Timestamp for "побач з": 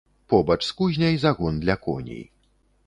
0.33-0.71